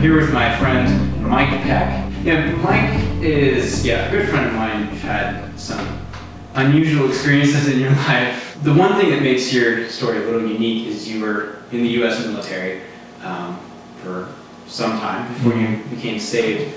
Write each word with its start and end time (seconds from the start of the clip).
here 0.00 0.16
with 0.16 0.32
my 0.32 0.56
friend 0.56 1.22
Mike 1.22 1.50
Peck. 1.62 2.10
Yeah, 2.24 2.50
Mike 2.56 3.22
is 3.22 3.84
yeah 3.84 4.08
a 4.08 4.10
good 4.10 4.30
friend 4.30 4.46
of 4.46 4.54
mine. 4.54 4.88
You've 4.88 5.02
had 5.02 5.60
some 5.60 6.00
unusual 6.54 7.06
experiences 7.06 7.68
in 7.68 7.78
your 7.78 7.90
life. 8.08 8.56
The 8.62 8.72
one 8.72 8.98
thing 8.98 9.10
that 9.10 9.22
makes 9.22 9.52
your 9.52 9.88
story 9.90 10.16
a 10.16 10.20
little 10.20 10.46
unique 10.46 10.86
is 10.86 11.06
you 11.06 11.22
were 11.22 11.58
in 11.70 11.82
the 11.82 11.88
U.S. 12.00 12.24
military 12.24 12.80
um, 13.22 13.60
for 14.02 14.32
some 14.66 14.92
time 15.00 15.30
before 15.34 15.54
you 15.54 15.82
became 15.90 16.18
saved. 16.18 16.74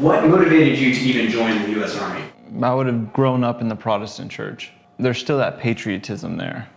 What 0.00 0.26
motivated 0.26 0.78
you 0.78 0.92
to 0.94 1.00
even 1.00 1.30
join 1.30 1.62
the 1.62 1.70
U.S. 1.78 1.96
Army? 1.96 2.22
I 2.60 2.74
would 2.74 2.86
have 2.86 3.14
grown 3.14 3.44
up 3.44 3.62
in 3.62 3.68
the 3.68 3.76
Protestant 3.76 4.30
church. 4.30 4.72
There's 4.98 5.18
still 5.18 5.38
that 5.38 5.58
patriotism 5.58 6.36
there. 6.36 6.68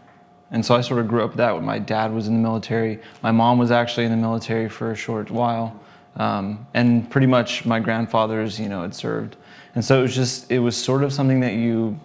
And 0.52 0.66
so 0.66 0.76
I 0.76 0.82
sort 0.82 1.00
of 1.00 1.08
grew 1.08 1.24
up 1.24 1.32
with 1.32 1.38
that. 1.38 1.54
When 1.54 1.66
my 1.66 1.80
dad 1.80 2.14
was 2.14 2.28
in 2.28 2.34
the 2.34 2.40
military. 2.40 3.00
My 3.22 3.32
mom 3.32 3.60
was 3.60 3.72
actually 3.72 4.06
in 4.06 4.12
the 4.12 4.18
military 4.18 4.68
for 4.68 4.92
a 4.92 4.96
short 4.96 5.30
while. 5.30 5.80
Um, 6.16 6.66
and 6.74 7.10
pretty 7.10 7.28
much 7.28 7.66
my 7.66 7.80
grandfathers, 7.80 8.60
you 8.60 8.68
know, 8.68 8.82
had 8.82 8.96
served. 8.96 9.38
And 9.76 9.86
so 9.86 10.00
it 10.00 10.02
was 10.02 10.16
just, 10.16 10.52
it 10.52 10.60
was 10.60 10.76
sort 10.76 11.04
of 11.04 11.14
something 11.14 11.40
that 11.42 11.54
you 11.54 12.00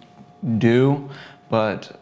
do, 0.57 1.09
but 1.49 1.99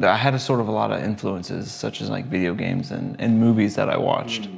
I 0.00 0.16
had 0.16 0.34
a 0.34 0.38
sort 0.38 0.60
of 0.60 0.68
a 0.68 0.70
lot 0.70 0.92
of 0.92 1.02
influences, 1.02 1.72
such 1.72 2.00
as 2.00 2.10
like 2.10 2.26
video 2.26 2.54
games 2.54 2.90
and, 2.90 3.20
and 3.20 3.40
movies 3.40 3.74
that 3.76 3.88
I 3.88 3.96
watched, 3.96 4.48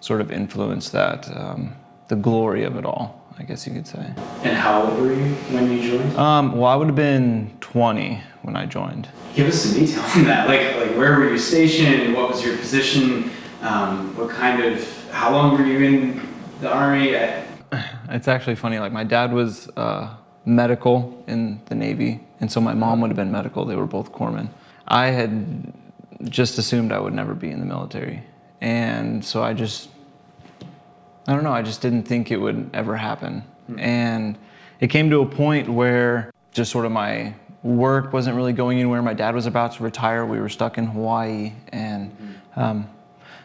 sort 0.00 0.20
of 0.20 0.32
influenced 0.32 0.92
that, 0.92 1.28
um, 1.36 1.74
the 2.08 2.16
glory 2.16 2.64
of 2.64 2.76
it 2.76 2.84
all, 2.84 3.23
I 3.38 3.42
guess 3.42 3.66
you 3.66 3.72
could 3.72 3.86
say. 3.86 4.12
And 4.42 4.56
how 4.56 4.82
old 4.84 5.00
were 5.00 5.12
you 5.12 5.34
when 5.52 5.70
you 5.72 5.98
joined? 5.98 6.16
Um, 6.16 6.56
well, 6.56 6.70
I 6.70 6.76
would 6.76 6.86
have 6.86 6.96
been 6.96 7.56
20 7.60 8.20
when 8.42 8.56
I 8.56 8.66
joined. 8.66 9.08
Give 9.34 9.48
us 9.48 9.62
some 9.62 9.74
detail 9.78 10.02
on 10.16 10.24
that. 10.24 10.46
Like, 10.48 10.76
like 10.76 10.96
where 10.96 11.18
were 11.18 11.28
you 11.30 11.38
stationed? 11.38 12.14
What 12.14 12.30
was 12.30 12.44
your 12.44 12.56
position? 12.56 13.30
Um, 13.62 14.16
what 14.16 14.30
kind 14.30 14.62
of? 14.62 15.10
How 15.10 15.32
long 15.32 15.56
were 15.58 15.66
you 15.66 15.78
in 15.84 16.28
the 16.60 16.72
army? 16.72 17.16
I- 17.16 17.44
It's 18.10 18.28
actually 18.28 18.54
funny. 18.56 18.78
Like 18.78 18.92
my 18.92 19.02
dad 19.04 19.32
was 19.32 19.68
uh, 19.76 20.14
medical 20.44 21.24
in 21.26 21.60
the 21.66 21.74
Navy, 21.74 22.20
and 22.40 22.50
so 22.52 22.60
my 22.60 22.74
mom 22.74 23.00
would 23.00 23.08
have 23.08 23.16
been 23.16 23.32
medical. 23.32 23.64
They 23.64 23.76
were 23.76 23.86
both 23.86 24.12
corpsmen. 24.12 24.48
I 24.86 25.06
had 25.06 25.72
just 26.24 26.58
assumed 26.58 26.92
I 26.92 27.00
would 27.00 27.14
never 27.14 27.34
be 27.34 27.50
in 27.50 27.58
the 27.58 27.66
military, 27.66 28.22
and 28.60 29.24
so 29.24 29.42
I 29.42 29.54
just, 29.54 29.88
I 31.26 31.32
don't 31.32 31.44
know. 31.44 31.52
I 31.52 31.62
just 31.62 31.80
didn't 31.80 32.04
think 32.04 32.30
it 32.30 32.36
would 32.36 32.70
ever 32.74 32.96
happen, 32.96 33.42
and 33.78 34.36
it 34.80 34.88
came 34.88 35.08
to 35.10 35.20
a 35.22 35.26
point 35.26 35.68
where 35.68 36.30
just 36.52 36.70
sort 36.70 36.84
of 36.84 36.92
my 36.92 37.34
work 37.62 38.12
wasn't 38.12 38.36
really 38.36 38.52
going 38.52 38.78
anywhere. 38.78 39.00
My 39.00 39.14
dad 39.14 39.34
was 39.34 39.46
about 39.46 39.72
to 39.72 39.82
retire. 39.82 40.26
We 40.26 40.38
were 40.38 40.50
stuck 40.50 40.76
in 40.76 40.86
Hawaii, 40.86 41.52
and 41.68 42.14
um, 42.56 42.88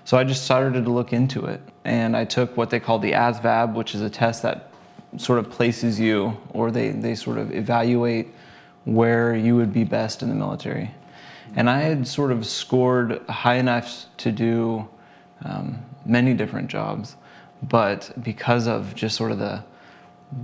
so 0.04 0.18
I 0.18 0.24
just 0.24 0.44
started 0.44 0.84
to 0.84 0.92
look 0.92 1.14
into 1.14 1.46
it, 1.46 1.62
and 1.86 2.18
I 2.18 2.26
took 2.26 2.58
what 2.58 2.70
they 2.70 2.80
call 2.80 3.00
the 3.00 3.14
ASVAB, 3.14 3.74
which 3.76 3.96
is 3.96 4.02
a 4.02 4.10
test 4.10 4.44
that 4.44 4.72
sort 5.18 5.40
of 5.40 5.50
places 5.50 6.00
you, 6.00 6.38
or 6.50 6.72
they, 6.72 6.90
they 6.90 7.16
sort 7.16 7.38
of 7.38 7.54
evaluate 7.54 8.28
where 8.86 9.36
you 9.36 9.56
would 9.56 9.72
be 9.72 9.84
best 9.84 10.22
in 10.22 10.30
the 10.30 10.36
military. 10.36 10.92
And 11.56 11.70
I 11.70 11.82
had 11.82 12.08
sort 12.08 12.32
of 12.32 12.46
scored 12.46 13.22
high 13.28 13.56
enough 13.56 14.06
to 14.18 14.32
do 14.32 14.88
um, 15.46 15.84
many 16.06 16.34
different 16.34 16.70
jobs, 16.70 17.16
but 17.64 18.12
because 18.24 18.68
of 18.68 18.96
just 18.96 19.16
sort 19.16 19.32
of 19.32 19.40
the 19.40 19.64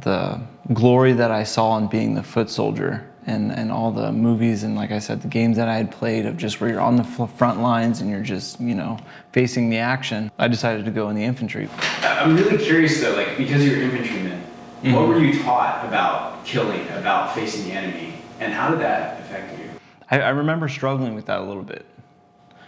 the 0.02 0.42
glory 0.74 1.14
that 1.14 1.32
I 1.32 1.44
saw 1.44 1.78
in 1.78 1.88
being 1.88 2.16
the 2.16 2.24
foot 2.24 2.50
soldier 2.50 3.08
and, 3.28 3.52
and 3.52 3.72
all 3.72 3.92
the 3.92 4.12
movies 4.12 4.64
and 4.64 4.76
like 4.76 4.92
I 4.92 5.00
said, 5.00 5.22
the 5.22 5.28
games 5.28 5.58
that 5.58 5.68
I 5.68 5.76
had 5.76 5.92
played 5.92 6.26
of 6.26 6.38
just 6.38 6.60
where 6.60 6.70
you're 6.70 6.82
on 6.82 6.96
the 6.96 7.04
front 7.04 7.62
lines 7.62 8.02
and 8.02 8.10
you're 8.10 8.24
just, 8.24 8.60
you 8.60 8.76
know, 8.76 8.98
facing 9.32 9.70
the 9.70 9.78
action, 9.78 10.32
I 10.38 10.48
decided 10.48 10.86
to 10.86 10.92
go 10.92 11.10
in 11.10 11.16
the 11.16 11.24
infantry. 11.24 11.70
I'm 12.02 12.36
really 12.36 12.58
curious 12.58 13.00
though, 13.02 13.16
like 13.16 13.38
because 13.38 13.64
you're 13.64 13.82
infantrymen, 13.82 14.42
mm-hmm. 14.42 14.94
what 14.94 15.08
were 15.08 15.20
you 15.20 15.42
taught 15.44 15.86
about 15.86 16.44
killing, 16.46 16.88
about 16.90 17.36
facing 17.36 17.66
the 17.66 17.74
enemy, 17.74 18.14
and 18.40 18.54
how 18.54 18.70
did 18.70 18.80
that 18.80 19.20
affect 19.22 19.58
you? 19.60 19.70
I, 20.10 20.22
I 20.22 20.30
remember 20.30 20.68
struggling 20.68 21.14
with 21.16 21.26
that 21.28 21.40
a 21.40 21.44
little 21.44 21.64
bit 21.64 21.86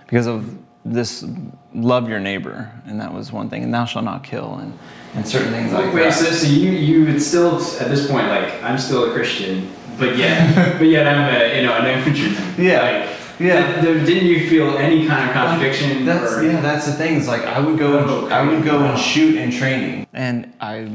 because 0.05 0.27
of 0.27 0.57
this 0.93 1.25
love 1.73 2.09
your 2.09 2.19
neighbor, 2.19 2.71
and 2.85 2.99
that 2.99 3.13
was 3.13 3.31
one 3.31 3.49
thing, 3.49 3.63
and 3.63 3.73
thou 3.73 3.85
shalt 3.85 4.05
not 4.05 4.23
kill, 4.23 4.55
and, 4.55 4.77
and 5.15 5.27
certain 5.27 5.51
things 5.51 5.71
like 5.73 5.93
Wait, 5.93 6.03
that. 6.03 6.13
so, 6.13 6.25
so 6.31 6.47
you 6.47 6.71
you 6.71 7.05
would 7.05 7.21
still 7.21 7.55
at 7.55 7.89
this 7.89 8.09
point 8.09 8.27
like 8.27 8.61
I'm 8.63 8.77
still 8.77 9.09
a 9.09 9.13
Christian, 9.13 9.71
but 9.97 10.17
yet 10.17 10.55
but 10.79 10.85
yet 10.87 11.07
I'm 11.07 11.33
a 11.33 11.55
you 11.57 11.65
know 11.65 11.73
an 11.77 11.85
infantryman. 11.85 12.55
Yeah. 12.57 12.81
Like, 12.81 13.09
Yeah. 13.39 13.81
did- 13.81 14.05
didn't 14.05 14.27
you 14.27 14.49
feel 14.49 14.77
any 14.77 15.05
kind 15.05 15.29
of 15.29 15.33
contradiction? 15.33 16.05
That's 16.05 16.33
or, 16.33 16.43
yeah, 16.43 16.59
that's 16.59 16.87
the 16.87 16.93
thing. 16.93 17.15
Is 17.15 17.27
like 17.27 17.43
I 17.45 17.59
would 17.59 17.77
go, 17.77 17.99
Oh, 17.99 18.25
and, 18.25 18.33
I 18.33 18.47
would 18.47 18.63
go 18.63 18.79
wow. 18.79 18.91
and 18.93 18.99
shoot 18.99 19.35
in 19.35 19.51
training, 19.51 20.07
and 20.13 20.51
I 20.59 20.89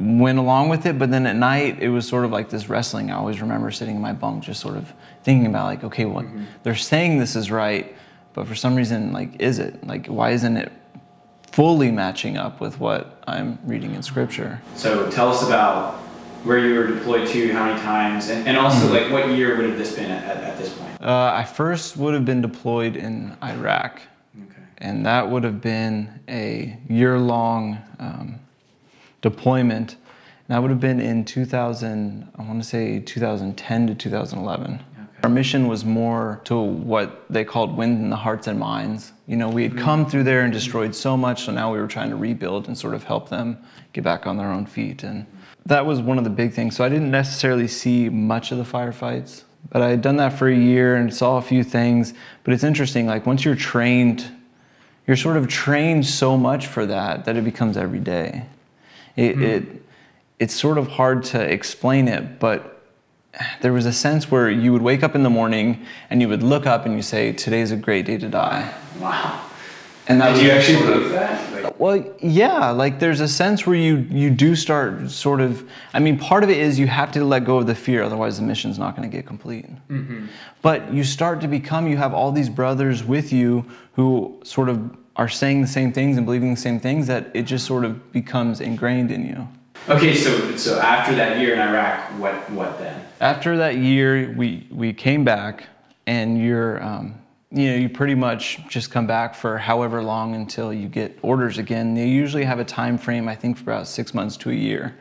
went 0.00 0.38
along 0.38 0.68
with 0.70 0.86
it. 0.86 0.98
But 0.98 1.10
then 1.10 1.26
at 1.26 1.36
night, 1.36 1.80
it 1.80 1.88
was 1.88 2.06
sort 2.08 2.24
of 2.24 2.30
like 2.32 2.50
this 2.50 2.68
wrestling. 2.68 3.10
I 3.10 3.16
always 3.16 3.40
remember 3.40 3.70
sitting 3.70 3.96
in 3.96 4.02
my 4.02 4.12
bunk, 4.12 4.44
just 4.44 4.60
sort 4.60 4.76
of 4.76 4.92
thinking 5.22 5.46
about 5.46 5.66
like, 5.66 5.84
okay, 5.84 6.04
well, 6.04 6.24
mm-hmm. 6.24 6.44
they're 6.62 6.74
saying 6.74 7.18
this 7.18 7.36
is 7.36 7.50
right, 7.50 7.94
but 8.34 8.46
for 8.46 8.54
some 8.54 8.74
reason, 8.74 9.12
like, 9.12 9.40
is 9.40 9.58
it? 9.58 9.86
Like, 9.86 10.06
why 10.06 10.30
isn't 10.32 10.56
it 10.56 10.72
fully 11.52 11.90
matching 11.90 12.36
up 12.36 12.60
with 12.60 12.78
what 12.80 13.22
I'm 13.26 13.58
reading 13.64 13.94
in 13.94 14.02
Scripture? 14.02 14.60
So 14.74 15.08
tell 15.10 15.30
us 15.30 15.42
about 15.46 15.94
where 16.42 16.58
you 16.58 16.74
were 16.74 16.86
deployed 16.88 17.26
to, 17.28 17.52
how 17.52 17.64
many 17.64 17.80
times, 17.80 18.28
and, 18.28 18.46
and 18.46 18.56
also 18.56 18.86
Mm-hmm. 18.86 18.92
like 18.92 19.10
what 19.10 19.34
year 19.34 19.56
would 19.56 19.66
have 19.66 19.78
this 19.78 19.94
been 19.94 20.10
at, 20.10 20.36
at, 20.36 20.58
this 20.58 20.74
point? 20.74 21.00
Uh, 21.00 21.32
I 21.34 21.44
first 21.44 21.96
would 21.96 22.12
have 22.12 22.24
been 22.24 22.42
deployed 22.42 22.96
in 22.96 23.36
Iraq. 23.42 24.02
Okay. 24.36 24.62
and 24.78 25.06
that 25.06 25.30
would 25.30 25.44
have 25.44 25.60
been 25.60 26.20
a 26.28 26.76
year-long 26.88 27.78
um, 28.00 28.40
deployment. 29.22 29.92
And 29.92 30.48
that 30.48 30.60
would 30.60 30.70
have 30.70 30.80
been 30.80 31.00
in 31.00 31.24
2000, 31.24 32.30
I 32.36 32.42
want 32.42 32.60
to 32.62 32.68
say 32.68 32.98
2010 32.98 33.86
to 33.86 33.94
2011. 33.94 34.82
Our 35.24 35.30
mission 35.30 35.68
was 35.68 35.86
more 35.86 36.42
to 36.44 36.54
what 36.54 37.24
they 37.30 37.44
called 37.44 37.78
wind 37.78 37.98
in 37.98 38.10
the 38.10 38.16
hearts 38.16 38.46
and 38.46 38.58
minds. 38.58 39.12
You 39.26 39.38
know, 39.38 39.48
we 39.48 39.62
had 39.62 39.74
come 39.74 40.02
mm-hmm. 40.02 40.10
through 40.10 40.24
there 40.24 40.42
and 40.42 40.52
destroyed 40.52 40.94
so 40.94 41.16
much, 41.16 41.44
so 41.44 41.52
now 41.52 41.72
we 41.72 41.80
were 41.80 41.86
trying 41.86 42.10
to 42.10 42.16
rebuild 42.16 42.68
and 42.68 42.76
sort 42.76 42.92
of 42.92 43.04
help 43.04 43.30
them 43.30 43.56
get 43.94 44.04
back 44.04 44.26
on 44.26 44.36
their 44.36 44.52
own 44.52 44.66
feet. 44.66 45.02
And 45.02 45.24
that 45.64 45.86
was 45.86 46.02
one 46.02 46.18
of 46.18 46.24
the 46.24 46.30
big 46.30 46.52
things. 46.52 46.76
So 46.76 46.84
I 46.84 46.90
didn't 46.90 47.10
necessarily 47.10 47.66
see 47.68 48.10
much 48.10 48.52
of 48.52 48.58
the 48.58 48.64
firefights, 48.64 49.44
but 49.70 49.80
I 49.80 49.88
had 49.88 50.02
done 50.02 50.16
that 50.16 50.34
for 50.34 50.46
a 50.46 50.54
year 50.54 50.96
and 50.96 51.12
saw 51.14 51.38
a 51.38 51.42
few 51.42 51.64
things. 51.64 52.12
But 52.42 52.52
it's 52.52 52.62
interesting, 52.62 53.06
like 53.06 53.24
once 53.24 53.46
you're 53.46 53.54
trained, 53.54 54.30
you're 55.06 55.16
sort 55.16 55.38
of 55.38 55.48
trained 55.48 56.04
so 56.04 56.36
much 56.36 56.66
for 56.66 56.84
that 56.84 57.24
that 57.24 57.38
it 57.38 57.44
becomes 57.44 57.78
every 57.78 57.98
day. 57.98 58.44
It, 59.16 59.36
mm-hmm. 59.36 59.42
it 59.42 59.82
it's 60.38 60.54
sort 60.54 60.76
of 60.76 60.88
hard 60.88 61.24
to 61.24 61.40
explain 61.40 62.08
it, 62.08 62.38
but 62.38 62.73
there 63.60 63.72
was 63.72 63.86
a 63.86 63.92
sense 63.92 64.30
where 64.30 64.50
you 64.50 64.72
would 64.72 64.82
wake 64.82 65.02
up 65.02 65.14
in 65.14 65.22
the 65.22 65.30
morning 65.30 65.84
and 66.10 66.20
you 66.20 66.28
would 66.28 66.42
look 66.42 66.66
up 66.66 66.86
and 66.86 66.94
you 66.94 67.02
say, 67.02 67.32
"Today's 67.32 67.72
a 67.72 67.76
great 67.76 68.06
day 68.06 68.18
to 68.18 68.28
die." 68.28 68.72
Wow. 69.00 69.40
And 70.06 70.20
that 70.20 70.34
Did 70.34 70.44
you 70.44 70.50
actually 70.50 70.82
believe 70.82 71.10
that? 71.10 71.64
Like, 71.64 71.80
well, 71.80 72.14
yeah, 72.20 72.68
like 72.70 72.98
there's 72.98 73.20
a 73.20 73.28
sense 73.28 73.66
where 73.66 73.76
you 73.76 74.06
you 74.10 74.28
do 74.30 74.54
start 74.54 75.10
sort 75.10 75.40
of. 75.40 75.68
I 75.94 75.98
mean, 75.98 76.18
part 76.18 76.44
of 76.44 76.50
it 76.50 76.58
is 76.58 76.78
you 76.78 76.86
have 76.86 77.10
to 77.12 77.24
let 77.24 77.44
go 77.44 77.58
of 77.58 77.66
the 77.66 77.74
fear, 77.74 78.02
otherwise 78.02 78.36
the 78.36 78.42
mission's 78.42 78.78
not 78.78 78.96
going 78.96 79.08
to 79.10 79.16
get 79.16 79.26
complete. 79.26 79.66
Mm-hmm. 79.88 80.26
But 80.60 80.92
you 80.92 81.04
start 81.04 81.40
to 81.40 81.48
become. 81.48 81.88
You 81.88 81.96
have 81.96 82.12
all 82.12 82.32
these 82.32 82.50
brothers 82.50 83.02
with 83.02 83.32
you 83.32 83.64
who 83.94 84.40
sort 84.44 84.68
of 84.68 84.94
are 85.16 85.28
saying 85.28 85.62
the 85.62 85.66
same 85.66 85.92
things 85.92 86.16
and 86.16 86.26
believing 86.26 86.50
the 86.50 86.60
same 86.60 86.80
things 86.80 87.06
that 87.06 87.30
it 87.34 87.44
just 87.44 87.66
sort 87.66 87.84
of 87.84 88.12
becomes 88.12 88.60
ingrained 88.60 89.10
in 89.10 89.26
you. 89.26 89.48
Okay, 89.88 90.14
so 90.14 90.56
so 90.56 90.80
after 90.80 91.14
that 91.14 91.40
year 91.40 91.54
in 91.54 91.60
Iraq, 91.60 92.10
what 92.18 92.50
what 92.50 92.78
then? 92.78 93.04
After 93.20 93.56
that 93.56 93.76
year, 93.76 94.32
we 94.36 94.66
we 94.70 94.92
came 94.92 95.24
back, 95.24 95.68
and 96.06 96.38
you're. 96.38 96.82
Um, 96.82 97.20
you 97.54 97.70
know, 97.70 97.76
you 97.76 97.88
pretty 97.88 98.16
much 98.16 98.66
just 98.68 98.90
come 98.90 99.06
back 99.06 99.32
for 99.32 99.56
however 99.56 100.02
long 100.02 100.34
until 100.34 100.72
you 100.72 100.88
get 100.88 101.16
orders 101.22 101.56
again. 101.58 101.94
They 101.94 102.08
usually 102.08 102.42
have 102.42 102.58
a 102.58 102.64
time 102.64 102.98
frame, 102.98 103.28
I 103.28 103.36
think, 103.36 103.56
for 103.56 103.62
about 103.62 103.86
six 103.86 104.12
months 104.12 104.36
to 104.38 104.50
a 104.50 104.54
year, 104.54 104.96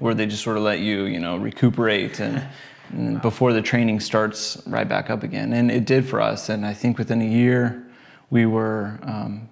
where 0.00 0.12
they 0.12 0.26
just 0.26 0.42
sort 0.42 0.58
of 0.58 0.64
let 0.64 0.80
you, 0.80 1.04
you 1.04 1.18
know, 1.18 1.38
recuperate 1.38 2.20
and, 2.20 2.46
and 2.90 3.22
before 3.22 3.54
the 3.54 3.62
training 3.62 4.00
starts 4.00 4.62
right 4.66 4.86
back 4.86 5.08
up 5.08 5.22
again. 5.22 5.54
And 5.54 5.70
it 5.70 5.86
did 5.86 6.06
for 6.06 6.20
us. 6.20 6.50
And 6.50 6.66
I 6.66 6.74
think 6.74 6.98
within 6.98 7.22
a 7.22 7.26
year, 7.26 7.82
we 8.28 8.44
were 8.44 8.98
um, 9.04 9.48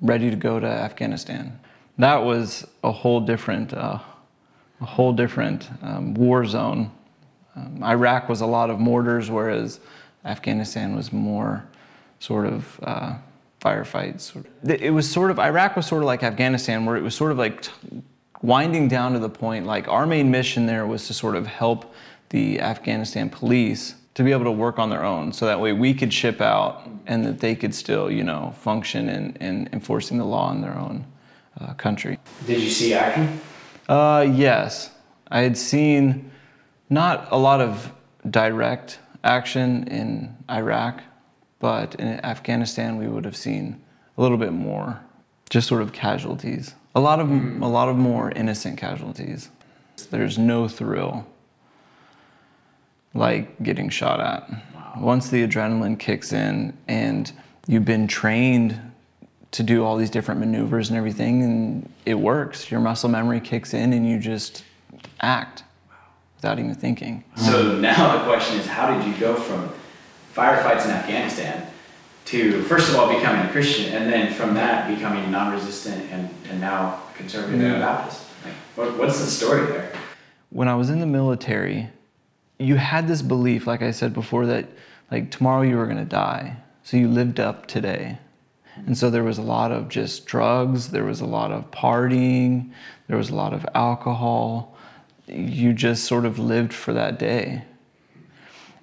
ready 0.00 0.28
to 0.28 0.36
go 0.36 0.58
to 0.58 0.66
Afghanistan. 0.66 1.56
That 1.98 2.24
was 2.24 2.66
a 2.82 2.90
whole 2.90 3.20
different, 3.20 3.72
uh, 3.74 4.00
a 4.82 4.84
whole 4.84 5.12
different 5.12 5.70
um, 5.82 6.12
war 6.14 6.44
zone. 6.44 6.90
Um, 7.56 7.82
Iraq 7.82 8.28
was 8.28 8.40
a 8.40 8.46
lot 8.46 8.68
of 8.68 8.78
mortars, 8.80 9.30
whereas 9.30 9.80
Afghanistan 10.24 10.96
was 10.96 11.12
more 11.12 11.64
sort 12.18 12.46
of 12.46 12.80
uh, 12.82 13.14
firefights. 13.60 14.44
It 14.64 14.90
was 14.90 15.10
sort 15.10 15.30
of 15.30 15.38
Iraq 15.38 15.76
was 15.76 15.86
sort 15.86 16.02
of 16.02 16.06
like 16.06 16.22
Afghanistan, 16.22 16.84
where 16.84 16.96
it 16.96 17.02
was 17.02 17.14
sort 17.14 17.32
of 17.32 17.38
like 17.38 17.62
t- 17.62 17.72
winding 18.42 18.88
down 18.88 19.12
to 19.12 19.18
the 19.18 19.28
point. 19.28 19.66
Like 19.66 19.88
our 19.88 20.06
main 20.06 20.30
mission 20.30 20.66
there 20.66 20.86
was 20.86 21.06
to 21.06 21.14
sort 21.14 21.36
of 21.36 21.46
help 21.46 21.94
the 22.30 22.60
Afghanistan 22.60 23.30
police 23.30 23.94
to 24.14 24.22
be 24.22 24.32
able 24.32 24.44
to 24.44 24.52
work 24.52 24.78
on 24.78 24.90
their 24.90 25.04
own, 25.04 25.32
so 25.32 25.46
that 25.46 25.60
way 25.60 25.72
we 25.72 25.94
could 25.94 26.12
ship 26.12 26.40
out 26.40 26.88
and 27.06 27.24
that 27.24 27.40
they 27.40 27.54
could 27.54 27.74
still, 27.74 28.10
you 28.10 28.24
know, 28.24 28.54
function 28.58 29.08
in, 29.08 29.36
in 29.36 29.68
enforcing 29.72 30.18
the 30.18 30.24
law 30.24 30.48
on 30.48 30.60
their 30.60 30.76
own. 30.76 31.04
uh, 31.60 31.74
country. 31.74 32.18
Did 32.46 32.60
you 32.60 32.70
see 32.70 32.94
action? 32.94 33.40
Uh, 33.88 34.26
yes, 34.28 34.90
I 35.28 35.40
had 35.40 35.56
seen 35.56 36.30
not 36.88 37.28
a 37.30 37.38
lot 37.38 37.60
of 37.60 37.92
direct 38.30 38.98
action 39.24 39.88
in 39.88 40.36
Iraq, 40.50 41.02
but 41.58 41.94
in 41.96 42.24
Afghanistan 42.24 42.96
we 42.96 43.08
would 43.08 43.24
have 43.24 43.36
seen 43.36 43.80
a 44.16 44.22
little 44.22 44.36
bit 44.36 44.52
more, 44.52 45.00
just 45.50 45.68
sort 45.68 45.82
of 45.82 45.92
casualties. 45.92 46.74
A 46.94 47.00
lot 47.00 47.20
of 47.20 47.30
a 47.30 47.66
lot 47.66 47.88
of 47.88 47.96
more 47.96 48.30
innocent 48.32 48.76
casualties. 48.78 49.48
There's 50.10 50.38
no 50.38 50.68
thrill 50.68 51.26
like 53.14 53.62
getting 53.62 53.88
shot 53.88 54.20
at. 54.20 54.98
Once 55.00 55.28
the 55.28 55.46
adrenaline 55.46 55.98
kicks 55.98 56.32
in 56.32 56.76
and 56.88 57.32
you've 57.66 57.84
been 57.84 58.06
trained 58.06 58.78
to 59.52 59.62
do 59.62 59.84
all 59.84 59.96
these 59.96 60.10
different 60.10 60.40
maneuvers 60.40 60.88
and 60.88 60.98
everything 60.98 61.42
and 61.42 61.92
it 62.06 62.14
works, 62.14 62.70
your 62.70 62.80
muscle 62.80 63.08
memory 63.08 63.40
kicks 63.40 63.74
in 63.74 63.92
and 63.92 64.08
you 64.08 64.18
just 64.18 64.64
act 65.20 65.62
without 66.36 66.58
even 66.58 66.74
thinking. 66.74 67.22
So 67.36 67.78
now 67.78 68.18
the 68.18 68.24
question 68.24 68.58
is, 68.58 68.66
how 68.66 68.92
did 68.96 69.06
you 69.06 69.14
go 69.20 69.34
from 69.34 69.70
firefights 70.34 70.86
in 70.86 70.90
Afghanistan 70.90 71.66
to, 72.26 72.62
first 72.62 72.88
of 72.88 72.96
all, 72.96 73.12
becoming 73.14 73.46
a 73.46 73.50
Christian, 73.52 73.92
and 73.94 74.10
then 74.10 74.32
from 74.32 74.54
that 74.54 74.88
becoming 74.94 75.30
non-resistant 75.30 76.10
and, 76.10 76.30
and 76.50 76.60
now 76.60 77.00
conservative 77.14 77.60
Yeah. 77.60 77.78
Baptist? 77.78 78.22
Like, 78.44 78.54
what, 78.74 78.96
what's 78.98 79.20
the 79.20 79.26
story 79.26 79.66
there? 79.66 79.92
when 80.50 80.68
I 80.68 80.74
was 80.74 80.90
in 80.90 81.00
the 81.00 81.06
military, 81.06 81.88
you 82.58 82.76
had 82.76 83.08
this 83.08 83.22
belief, 83.22 83.66
like 83.66 83.80
I 83.82 83.90
said 83.90 84.12
before, 84.12 84.44
that 84.46 84.66
like 85.10 85.30
tomorrow 85.30 85.62
you 85.62 85.76
were 85.76 85.86
gonna 85.86 86.04
die. 86.04 86.56
So 86.82 86.96
you 86.96 87.08
lived 87.08 87.40
up 87.40 87.66
today. 87.66 88.18
And 88.76 88.96
so 88.96 89.10
there 89.10 89.24
was 89.24 89.38
a 89.38 89.42
lot 89.42 89.70
of 89.70 89.88
just 89.88 90.26
drugs, 90.26 90.88
there 90.88 91.04
was 91.04 91.20
a 91.20 91.26
lot 91.26 91.52
of 91.52 91.70
partying, 91.70 92.70
there 93.06 93.16
was 93.16 93.30
a 93.30 93.34
lot 93.34 93.52
of 93.52 93.66
alcohol. 93.74 94.76
You 95.26 95.72
just 95.72 96.04
sort 96.04 96.24
of 96.24 96.38
lived 96.38 96.72
for 96.72 96.92
that 96.94 97.18
day. 97.18 97.64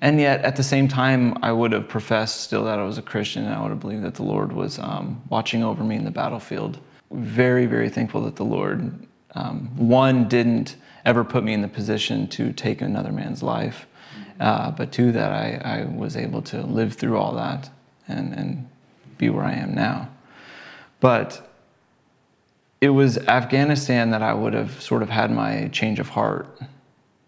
And 0.01 0.19
yet, 0.19 0.45
at 0.45 0.55
the 0.55 0.63
same 0.63 0.87
time, 0.87 1.37
I 1.43 1.51
would 1.51 1.73
have 1.73 1.87
professed 1.89 2.41
still 2.41 2.63
that 2.65 2.79
I 2.79 2.83
was 2.83 2.97
a 2.97 3.01
Christian 3.01 3.45
and 3.45 3.53
I 3.53 3.61
would 3.61 3.71
have 3.71 3.81
believed 3.81 4.03
that 4.03 4.15
the 4.15 4.23
Lord 4.23 4.53
was 4.53 4.79
um, 4.79 5.21
watching 5.29 5.63
over 5.63 5.83
me 5.83 5.97
in 5.97 6.05
the 6.05 6.11
battlefield. 6.11 6.79
Very, 7.11 7.65
very 7.65 7.89
thankful 7.89 8.21
that 8.21 8.37
the 8.37 8.45
Lord, 8.45 9.05
um, 9.35 9.75
one, 9.75 10.29
didn't 10.29 10.77
ever 11.05 11.25
put 11.25 11.43
me 11.43 11.53
in 11.53 11.61
the 11.61 11.67
position 11.67 12.27
to 12.29 12.53
take 12.53 12.81
another 12.81 13.11
man's 13.11 13.43
life, 13.43 13.87
uh, 14.39 14.71
but 14.71 14.91
two, 14.93 15.11
that 15.11 15.31
I, 15.31 15.81
I 15.81 15.85
was 15.85 16.15
able 16.15 16.41
to 16.43 16.61
live 16.61 16.93
through 16.93 17.17
all 17.17 17.33
that 17.35 17.69
and, 18.07 18.33
and 18.33 18.69
be 19.19 19.29
where 19.29 19.43
I 19.43 19.53
am 19.53 19.75
now. 19.75 20.09
But 20.99 21.47
it 22.81 22.89
was 22.89 23.19
Afghanistan 23.19 24.09
that 24.09 24.23
I 24.23 24.33
would 24.33 24.53
have 24.53 24.81
sort 24.81 25.03
of 25.03 25.09
had 25.09 25.29
my 25.29 25.67
change 25.67 25.99
of 25.99 26.09
heart 26.09 26.47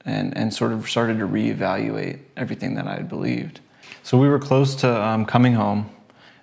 and, 0.05 0.35
and 0.35 0.51
sort 0.51 0.71
of 0.71 0.89
started 0.89 1.19
to 1.19 1.27
reevaluate 1.27 2.19
everything 2.35 2.73
that 2.75 2.87
I 2.87 2.95
had 2.95 3.07
believed. 3.07 3.59
So 4.01 4.17
we 4.17 4.27
were 4.27 4.39
close 4.39 4.73
to 4.75 5.05
um, 5.05 5.25
coming 5.25 5.53
home. 5.53 5.89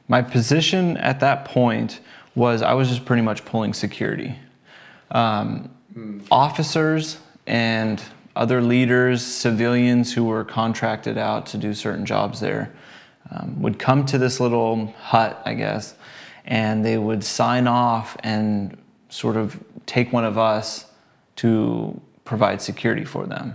My 0.06 0.23
position 0.23 0.97
at 0.99 1.19
that 1.21 1.45
point 1.45 2.00
was 2.37 2.62
I 2.62 2.75
was 2.75 2.89
just 2.89 3.05
pretty 3.05 3.23
much 3.23 3.45
pulling 3.45 3.75
security. 3.75 4.37
Um, 5.11 5.71
Officers 6.31 7.19
and 7.47 8.00
other 8.37 8.62
leaders, 8.62 9.25
civilians 9.25 10.12
who 10.12 10.25
were 10.25 10.45
contracted 10.45 11.19
out 11.19 11.47
to 11.47 11.59
do 11.59 11.75
certain 11.75 12.06
jobs 12.06 12.39
there, 12.39 12.73
um, 13.31 13.61
would 13.63 13.79
come 13.79 14.07
to 14.07 14.19
this 14.19 14.41
little 14.41 14.87
hut, 14.99 15.41
I 15.45 15.55
guess, 15.55 15.95
and 16.45 16.85
they 16.85 16.99
would 16.99 17.23
sign 17.25 17.67
off 17.67 18.17
and 18.21 18.77
sort 19.09 19.37
of 19.37 19.63
take 19.87 20.13
one 20.13 20.25
of 20.25 20.39
us 20.39 20.87
to 21.37 22.01
provide 22.25 22.61
security 22.61 23.05
for 23.05 23.27
them. 23.27 23.55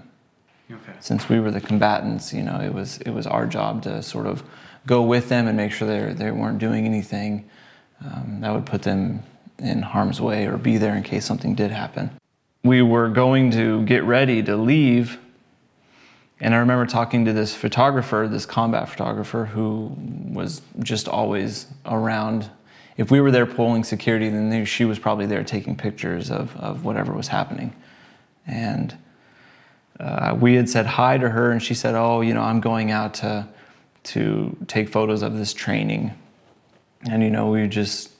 Okay. 0.71 0.93
Since 0.99 1.29
we 1.29 1.39
were 1.39 1.51
the 1.51 1.61
combatants, 1.61 2.33
you 2.33 2.41
know, 2.41 2.59
it 2.59 2.73
was 2.73 2.97
it 2.99 3.11
was 3.11 3.27
our 3.27 3.45
job 3.45 3.83
to 3.83 4.01
sort 4.01 4.25
of 4.25 4.43
go 4.87 5.01
with 5.01 5.29
them 5.29 5.47
and 5.47 5.57
make 5.57 5.71
sure 5.71 5.87
they 5.87 6.13
they 6.13 6.31
weren't 6.31 6.59
doing 6.59 6.85
anything 6.85 7.49
um, 8.03 8.39
that 8.41 8.53
would 8.53 8.65
put 8.65 8.83
them 8.83 9.23
in 9.59 9.81
harm's 9.81 10.19
way 10.19 10.47
or 10.47 10.57
be 10.57 10.77
there 10.77 10.95
in 10.95 11.03
case 11.03 11.25
something 11.25 11.55
did 11.55 11.71
happen. 11.71 12.11
We 12.63 12.81
were 12.81 13.09
going 13.09 13.51
to 13.51 13.83
get 13.85 14.03
ready 14.03 14.41
to 14.43 14.55
leave, 14.55 15.19
and 16.43 16.53
I 16.53 16.57
remember 16.57 16.85
talking 16.85 17.23
to 17.23 17.31
this 17.31 17.55
photographer, 17.55 18.27
this 18.29 18.45
combat 18.45 18.89
photographer, 18.89 19.45
who 19.45 19.95
was 20.29 20.61
just 20.79 21.07
always 21.07 21.67
around. 21.85 22.51
If 22.97 23.11
we 23.11 23.21
were 23.21 23.31
there 23.31 23.45
pulling 23.45 23.85
security, 23.85 24.27
then 24.27 24.65
she 24.65 24.83
was 24.83 24.99
probably 24.99 25.25
there 25.25 25.45
taking 25.45 25.77
pictures 25.77 26.29
of, 26.29 26.53
of 26.57 26.83
whatever 26.83 27.13
was 27.13 27.29
happening. 27.29 27.73
And 28.45 28.93
uh, 30.01 30.35
we 30.37 30.55
had 30.55 30.69
said 30.69 30.85
hi 30.85 31.17
to 31.17 31.29
her, 31.29 31.51
and 31.51 31.63
she 31.63 31.73
said, 31.73 31.95
"Oh, 31.95 32.19
you 32.19 32.33
know, 32.33 32.41
I'm 32.41 32.59
going 32.59 32.91
out 32.91 33.13
to 33.15 33.47
to 34.03 34.57
take 34.67 34.89
photos 34.89 35.21
of 35.21 35.37
this 35.37 35.53
training." 35.53 36.11
And 37.09 37.23
you 37.23 37.29
know, 37.29 37.51
we 37.51 37.69
just 37.69 38.11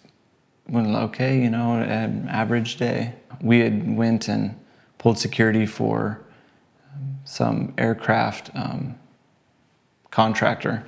went, 0.69 0.87
"Okay, 0.87 1.41
you 1.41 1.49
know, 1.49 1.73
an 1.73 2.29
average 2.29 2.77
day." 2.77 3.15
We 3.41 3.59
had 3.59 3.97
went 3.97 4.29
and 4.29 4.57
pulled 4.97 5.19
security 5.19 5.65
for 5.65 6.23
some 7.25 7.73
aircraft 7.77 8.49
um, 8.55 8.95
contractor, 10.11 10.85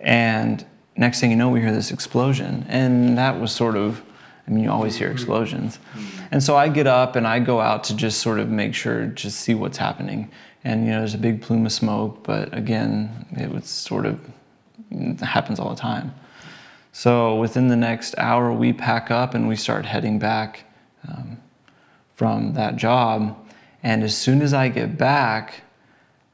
and 0.00 0.64
next 0.96 1.20
thing 1.20 1.30
you 1.30 1.36
know, 1.36 1.48
we 1.48 1.60
hear 1.60 1.72
this 1.72 1.90
explosion, 1.90 2.64
and 2.68 3.18
that 3.18 3.40
was 3.40 3.52
sort 3.52 3.76
of. 3.76 4.02
I 4.46 4.50
mean, 4.50 4.64
you 4.64 4.70
always 4.70 4.96
hear 4.96 5.10
explosions. 5.10 5.78
And 6.30 6.42
so 6.42 6.56
I 6.56 6.70
get 6.70 6.86
up 6.86 7.16
and 7.16 7.26
I 7.26 7.38
go 7.38 7.60
out 7.60 7.84
to 7.84 7.94
just 7.94 8.22
sort 8.22 8.38
of 8.38 8.48
make 8.48 8.74
sure, 8.74 9.04
just 9.08 9.40
see 9.40 9.52
what's 9.54 9.76
happening. 9.76 10.30
And, 10.64 10.86
you 10.86 10.92
know, 10.92 11.00
there's 11.00 11.12
a 11.12 11.18
big 11.18 11.42
plume 11.42 11.66
of 11.66 11.72
smoke, 11.72 12.24
but 12.24 12.56
again, 12.56 13.26
it 13.32 13.50
was 13.50 13.66
sort 13.68 14.06
of, 14.06 14.18
it 14.90 15.20
happens 15.20 15.60
all 15.60 15.68
the 15.68 15.76
time. 15.76 16.14
So 16.92 17.36
within 17.36 17.68
the 17.68 17.76
next 17.76 18.16
hour, 18.16 18.50
we 18.50 18.72
pack 18.72 19.10
up 19.10 19.34
and 19.34 19.46
we 19.48 19.54
start 19.54 19.84
heading 19.84 20.18
back 20.18 20.64
um, 21.06 21.36
from 22.14 22.54
that 22.54 22.76
job. 22.76 23.36
And 23.82 24.02
as 24.02 24.16
soon 24.16 24.42
as 24.42 24.52
I 24.52 24.68
get 24.68 24.98
back, 24.98 25.62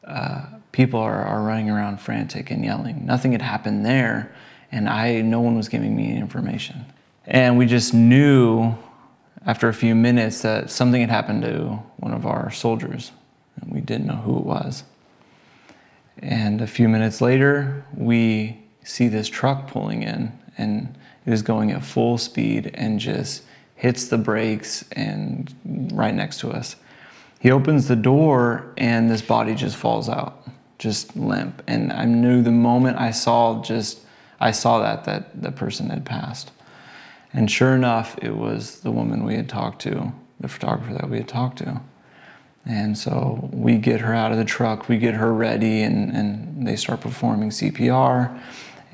uh, 0.04 0.46
people 0.72 1.00
are, 1.00 1.24
are 1.24 1.42
running 1.42 1.70
around 1.70 2.00
frantic 2.00 2.50
and 2.50 2.64
yelling. 2.64 3.06
Nothing 3.06 3.32
had 3.32 3.42
happened 3.42 3.84
there, 3.84 4.34
and 4.72 4.88
I 4.88 5.20
no 5.20 5.40
one 5.40 5.56
was 5.56 5.68
giving 5.68 5.94
me 5.94 6.10
any 6.10 6.18
information. 6.18 6.84
And 7.26 7.56
we 7.56 7.66
just 7.66 7.94
knew 7.94 8.74
after 9.46 9.68
a 9.68 9.74
few 9.74 9.94
minutes 9.94 10.42
that 10.42 10.70
something 10.70 11.00
had 11.00 11.10
happened 11.10 11.42
to 11.42 11.78
one 11.96 12.12
of 12.12 12.26
our 12.26 12.50
soldiers, 12.50 13.12
and 13.60 13.72
we 13.72 13.80
didn't 13.80 14.06
know 14.06 14.16
who 14.16 14.38
it 14.38 14.44
was. 14.44 14.84
And 16.18 16.60
a 16.60 16.66
few 16.66 16.88
minutes 16.88 17.20
later, 17.20 17.84
we 17.94 18.58
see 18.82 19.08
this 19.08 19.28
truck 19.28 19.68
pulling 19.68 20.02
in, 20.02 20.38
and 20.56 20.96
it 21.26 21.32
is 21.32 21.42
going 21.42 21.72
at 21.72 21.84
full 21.84 22.18
speed 22.18 22.70
and 22.74 22.98
just 22.98 23.42
hits 23.76 24.08
the 24.08 24.18
brakes 24.18 24.84
and 24.92 25.52
right 25.92 26.14
next 26.14 26.40
to 26.40 26.50
us. 26.50 26.76
He 27.44 27.50
opens 27.50 27.88
the 27.88 27.94
door, 27.94 28.72
and 28.78 29.10
this 29.10 29.20
body 29.20 29.54
just 29.54 29.76
falls 29.76 30.08
out, 30.08 30.48
just 30.78 31.14
limp. 31.14 31.62
And 31.66 31.92
I 31.92 32.06
knew 32.06 32.42
the 32.42 32.50
moment 32.50 32.98
I 32.98 33.10
saw 33.10 33.62
just 33.62 34.00
I 34.40 34.50
saw 34.50 34.80
that 34.80 35.04
that 35.04 35.42
the 35.42 35.52
person 35.52 35.90
had 35.90 36.06
passed. 36.06 36.52
And 37.34 37.50
sure 37.50 37.74
enough, 37.74 38.16
it 38.22 38.34
was 38.34 38.80
the 38.80 38.90
woman 38.90 39.24
we 39.24 39.34
had 39.34 39.50
talked 39.50 39.82
to, 39.82 40.10
the 40.40 40.48
photographer 40.48 40.94
that 40.94 41.10
we 41.10 41.18
had 41.18 41.28
talked 41.28 41.58
to. 41.58 41.82
And 42.64 42.96
so 42.96 43.50
we 43.52 43.76
get 43.76 44.00
her 44.00 44.14
out 44.14 44.32
of 44.32 44.38
the 44.38 44.46
truck, 44.46 44.88
we 44.88 44.96
get 44.96 45.12
her 45.12 45.34
ready, 45.34 45.82
and, 45.82 46.16
and 46.16 46.66
they 46.66 46.76
start 46.76 47.02
performing 47.02 47.50
CPR. 47.50 48.40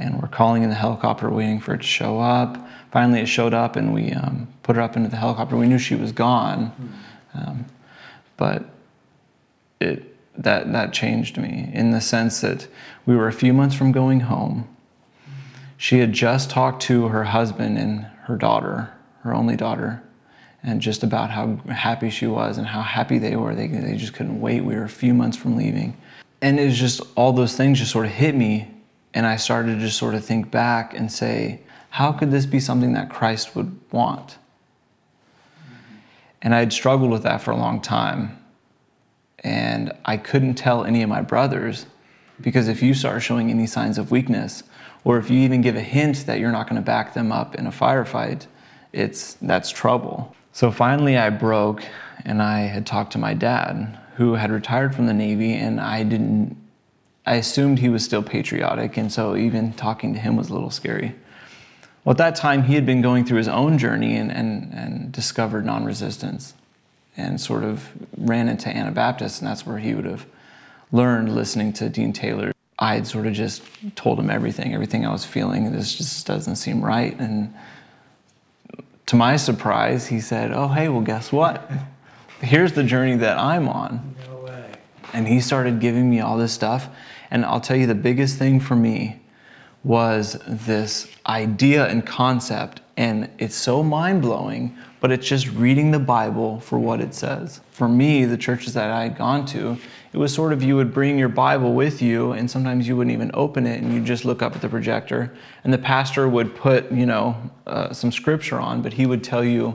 And 0.00 0.20
we're 0.20 0.26
calling 0.26 0.64
in 0.64 0.70
the 0.70 0.74
helicopter, 0.74 1.30
waiting 1.30 1.60
for 1.60 1.74
it 1.74 1.82
to 1.82 1.86
show 1.86 2.18
up. 2.18 2.68
Finally, 2.90 3.20
it 3.20 3.26
showed 3.26 3.54
up, 3.54 3.76
and 3.76 3.94
we 3.94 4.10
um, 4.10 4.48
put 4.64 4.74
her 4.74 4.82
up 4.82 4.96
into 4.96 5.08
the 5.08 5.16
helicopter. 5.16 5.56
We 5.56 5.68
knew 5.68 5.78
she 5.78 5.94
was 5.94 6.10
gone, 6.10 6.72
um, 7.34 7.64
but 8.40 8.64
it 9.80 10.02
that 10.38 10.72
that 10.72 10.94
changed 10.94 11.36
me 11.36 11.70
in 11.74 11.90
the 11.90 12.00
sense 12.00 12.40
that 12.40 12.66
we 13.04 13.14
were 13.14 13.28
a 13.28 13.32
few 13.32 13.52
months 13.52 13.76
from 13.76 13.92
going 13.92 14.20
home. 14.20 14.66
She 15.76 15.98
had 15.98 16.14
just 16.14 16.48
talked 16.48 16.82
to 16.84 17.08
her 17.08 17.24
husband 17.24 17.76
and 17.76 18.06
her 18.24 18.36
daughter, 18.36 18.90
her 19.22 19.34
only 19.34 19.56
daughter, 19.56 20.02
and 20.62 20.80
just 20.80 21.02
about 21.02 21.30
how 21.30 21.56
happy 21.68 22.08
she 22.08 22.26
was 22.26 22.56
and 22.56 22.66
how 22.66 22.80
happy 22.80 23.18
they 23.18 23.36
were. 23.36 23.54
They, 23.54 23.66
they 23.66 23.96
just 23.96 24.14
couldn't 24.14 24.40
wait. 24.40 24.62
We 24.62 24.74
were 24.74 24.84
a 24.84 24.88
few 24.88 25.12
months 25.12 25.36
from 25.36 25.56
leaving. 25.56 25.94
And 26.40 26.58
it 26.58 26.64
was 26.64 26.78
just 26.78 27.02
all 27.16 27.34
those 27.34 27.56
things 27.56 27.78
just 27.78 27.90
sort 27.90 28.06
of 28.06 28.12
hit 28.12 28.34
me. 28.34 28.70
And 29.12 29.26
I 29.26 29.36
started 29.36 29.74
to 29.74 29.80
just 29.80 29.98
sort 29.98 30.14
of 30.14 30.24
think 30.24 30.50
back 30.50 30.94
and 30.94 31.12
say, 31.12 31.60
how 31.90 32.12
could 32.12 32.30
this 32.30 32.46
be 32.46 32.60
something 32.60 32.94
that 32.94 33.10
Christ 33.10 33.54
would 33.56 33.78
want? 33.90 34.38
And 36.42 36.54
I 36.54 36.60
had 36.60 36.72
struggled 36.72 37.10
with 37.10 37.22
that 37.24 37.42
for 37.42 37.50
a 37.50 37.56
long 37.56 37.80
time. 37.80 38.38
And 39.40 39.92
I 40.04 40.16
couldn't 40.16 40.54
tell 40.54 40.84
any 40.84 41.02
of 41.02 41.08
my 41.08 41.22
brothers 41.22 41.86
because 42.40 42.68
if 42.68 42.82
you 42.82 42.94
start 42.94 43.22
showing 43.22 43.50
any 43.50 43.66
signs 43.66 43.98
of 43.98 44.10
weakness, 44.10 44.62
or 45.04 45.18
if 45.18 45.30
you 45.30 45.38
even 45.40 45.60
give 45.60 45.76
a 45.76 45.80
hint 45.80 46.26
that 46.26 46.40
you're 46.40 46.52
not 46.52 46.68
going 46.68 46.80
to 46.80 46.84
back 46.84 47.14
them 47.14 47.32
up 47.32 47.54
in 47.54 47.66
a 47.66 47.70
firefight, 47.70 48.46
it's 48.92 49.34
that's 49.34 49.70
trouble. 49.70 50.34
So 50.52 50.70
finally 50.70 51.16
I 51.16 51.30
broke 51.30 51.84
and 52.24 52.42
I 52.42 52.60
had 52.60 52.86
talked 52.86 53.12
to 53.12 53.18
my 53.18 53.34
dad 53.34 53.98
who 54.16 54.34
had 54.34 54.50
retired 54.50 54.94
from 54.94 55.06
the 55.06 55.14
Navy 55.14 55.54
and 55.54 55.80
I 55.80 56.02
didn't 56.02 56.56
I 57.26 57.36
assumed 57.36 57.78
he 57.78 57.88
was 57.88 58.04
still 58.04 58.22
patriotic 58.22 58.96
and 58.96 59.12
so 59.12 59.36
even 59.36 59.72
talking 59.74 60.14
to 60.14 60.20
him 60.20 60.36
was 60.36 60.50
a 60.50 60.52
little 60.52 60.70
scary. 60.70 61.14
Well, 62.04 62.12
at 62.12 62.18
that 62.18 62.36
time, 62.36 62.62
he 62.62 62.74
had 62.74 62.86
been 62.86 63.02
going 63.02 63.24
through 63.24 63.38
his 63.38 63.48
own 63.48 63.76
journey 63.78 64.16
and, 64.16 64.32
and, 64.32 64.72
and 64.72 65.12
discovered 65.12 65.66
non 65.66 65.84
resistance 65.84 66.54
and 67.16 67.40
sort 67.40 67.62
of 67.62 67.88
ran 68.16 68.48
into 68.48 68.68
Anabaptists, 68.68 69.40
and 69.40 69.48
that's 69.48 69.66
where 69.66 69.78
he 69.78 69.94
would 69.94 70.06
have 70.06 70.24
learned 70.92 71.34
listening 71.34 71.72
to 71.74 71.88
Dean 71.88 72.12
Taylor. 72.12 72.52
I 72.78 72.94
had 72.94 73.06
sort 73.06 73.26
of 73.26 73.34
just 73.34 73.62
told 73.94 74.18
him 74.18 74.30
everything, 74.30 74.72
everything 74.72 75.04
I 75.04 75.12
was 75.12 75.24
feeling. 75.24 75.70
This 75.72 75.94
just 75.94 76.26
doesn't 76.26 76.56
seem 76.56 76.82
right. 76.82 77.18
And 77.18 77.52
to 79.06 79.16
my 79.16 79.36
surprise, 79.36 80.06
he 80.06 80.20
said, 80.20 80.52
Oh, 80.52 80.68
hey, 80.68 80.88
well, 80.88 81.02
guess 81.02 81.30
what? 81.30 81.70
Here's 82.40 82.72
the 82.72 82.82
journey 82.82 83.16
that 83.16 83.36
I'm 83.36 83.68
on. 83.68 84.14
No 84.30 84.38
way. 84.38 84.72
And 85.12 85.28
he 85.28 85.40
started 85.40 85.78
giving 85.80 86.08
me 86.08 86.20
all 86.20 86.38
this 86.38 86.52
stuff. 86.52 86.88
And 87.30 87.44
I'll 87.44 87.60
tell 87.60 87.76
you 87.76 87.86
the 87.86 87.94
biggest 87.94 88.38
thing 88.38 88.60
for 88.60 88.74
me 88.74 89.19
was 89.82 90.38
this 90.46 91.08
idea 91.26 91.86
and 91.86 92.04
concept. 92.04 92.80
And 92.96 93.30
it's 93.38 93.56
so 93.56 93.82
mind 93.82 94.20
blowing, 94.20 94.76
but 95.00 95.10
it's 95.10 95.26
just 95.26 95.48
reading 95.52 95.90
the 95.90 95.98
Bible 95.98 96.60
for 96.60 96.78
what 96.78 97.00
it 97.00 97.14
says. 97.14 97.60
For 97.70 97.88
me, 97.88 98.26
the 98.26 98.36
churches 98.36 98.74
that 98.74 98.90
I 98.90 99.04
had 99.04 99.16
gone 99.16 99.46
to, 99.46 99.78
it 100.12 100.18
was 100.18 100.34
sort 100.34 100.52
of 100.52 100.62
you 100.62 100.76
would 100.76 100.92
bring 100.92 101.18
your 101.18 101.30
Bible 101.30 101.72
with 101.72 102.02
you, 102.02 102.32
and 102.32 102.50
sometimes 102.50 102.86
you 102.86 102.96
wouldn't 102.96 103.14
even 103.14 103.30
open 103.32 103.66
it, 103.66 103.80
and 103.80 103.94
you 103.94 104.02
just 104.02 104.26
look 104.26 104.42
up 104.42 104.54
at 104.54 104.60
the 104.60 104.68
projector, 104.68 105.34
and 105.64 105.72
the 105.72 105.78
pastor 105.78 106.28
would 106.28 106.54
put, 106.54 106.92
you 106.92 107.06
know, 107.06 107.34
uh, 107.66 107.92
some 107.92 108.12
scripture 108.12 108.60
on, 108.60 108.82
but 108.82 108.92
he 108.92 109.06
would 109.06 109.24
tell 109.24 109.44
you 109.44 109.74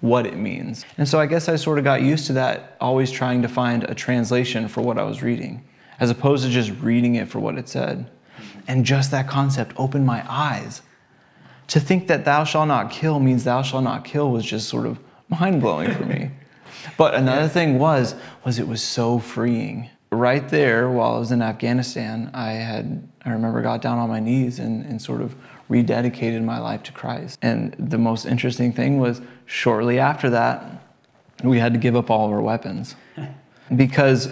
what 0.00 0.26
it 0.26 0.36
means. 0.36 0.84
And 0.98 1.08
so 1.08 1.20
I 1.20 1.26
guess 1.26 1.48
I 1.48 1.56
sort 1.56 1.78
of 1.78 1.84
got 1.84 2.02
used 2.02 2.26
to 2.26 2.32
that, 2.32 2.76
always 2.80 3.10
trying 3.10 3.40
to 3.42 3.48
find 3.48 3.84
a 3.84 3.94
translation 3.94 4.66
for 4.66 4.80
what 4.80 4.98
I 4.98 5.04
was 5.04 5.22
reading, 5.22 5.62
as 6.00 6.10
opposed 6.10 6.44
to 6.44 6.50
just 6.50 6.72
reading 6.80 7.14
it 7.14 7.28
for 7.28 7.38
what 7.38 7.56
it 7.56 7.68
said. 7.68 8.10
And 8.66 8.84
just 8.84 9.10
that 9.10 9.28
concept 9.28 9.74
opened 9.76 10.06
my 10.06 10.24
eyes. 10.28 10.82
To 11.68 11.80
think 11.80 12.08
that 12.08 12.24
thou 12.24 12.44
shalt 12.44 12.68
not 12.68 12.90
kill 12.90 13.20
means 13.20 13.44
thou 13.44 13.62
shalt 13.62 13.84
not 13.84 14.04
kill 14.04 14.30
was 14.30 14.44
just 14.44 14.68
sort 14.68 14.86
of 14.86 14.98
mind 15.28 15.60
blowing 15.60 15.92
for 15.92 16.04
me. 16.04 16.30
But 16.98 17.14
another 17.14 17.48
thing 17.48 17.78
was 17.78 18.14
was 18.44 18.58
it 18.58 18.68
was 18.68 18.82
so 18.82 19.18
freeing. 19.18 19.88
Right 20.12 20.46
there, 20.48 20.90
while 20.90 21.14
I 21.14 21.18
was 21.18 21.32
in 21.32 21.40
Afghanistan, 21.40 22.30
I 22.34 22.52
had 22.52 23.08
I 23.24 23.30
remember 23.30 23.62
got 23.62 23.80
down 23.80 23.98
on 23.98 24.10
my 24.10 24.20
knees 24.20 24.58
and, 24.58 24.84
and 24.84 25.00
sort 25.00 25.22
of 25.22 25.34
rededicated 25.70 26.44
my 26.44 26.58
life 26.58 26.82
to 26.84 26.92
Christ. 26.92 27.38
And 27.40 27.74
the 27.78 27.96
most 27.96 28.26
interesting 28.26 28.72
thing 28.72 28.98
was 28.98 29.22
shortly 29.46 29.98
after 29.98 30.28
that, 30.30 30.82
we 31.42 31.58
had 31.58 31.72
to 31.72 31.78
give 31.78 31.96
up 31.96 32.10
all 32.10 32.26
of 32.26 32.32
our 32.32 32.42
weapons 32.42 32.96
because. 33.76 34.28